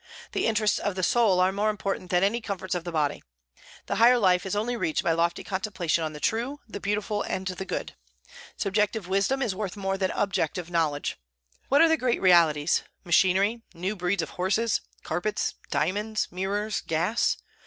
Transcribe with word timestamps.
The 0.31 0.47
interests 0.47 0.79
of 0.79 0.95
the 0.95 1.03
soul 1.03 1.39
are 1.39 1.51
more 1.51 1.69
important 1.69 2.09
than 2.09 2.23
any 2.23 2.41
comforts 2.41 2.73
of 2.73 2.85
the 2.85 2.91
body. 2.91 3.21
The 3.85 3.97
higher 3.97 4.17
life 4.17 4.47
is 4.47 4.55
only 4.55 4.75
reached 4.75 5.03
by 5.03 5.11
lofty 5.11 5.43
contemplation 5.43 6.03
on 6.03 6.11
the 6.11 6.19
true, 6.19 6.59
the 6.67 6.79
beautiful, 6.79 7.21
and 7.21 7.45
the 7.45 7.65
good. 7.65 7.93
Subjective 8.57 9.07
wisdom 9.07 9.43
is 9.43 9.53
worth 9.53 9.77
more 9.77 9.99
than 9.99 10.09
objective 10.15 10.71
knowledge. 10.71 11.19
What 11.69 11.81
are 11.81 11.87
the 11.87 11.97
great 11.97 12.19
realities, 12.19 12.81
machinery, 13.03 13.61
new 13.75 13.95
breeds 13.95 14.23
of 14.23 14.31
horses, 14.31 14.81
carpets, 15.03 15.53
diamonds, 15.69 16.27
mirrors, 16.31 16.81
gas? 16.87 17.37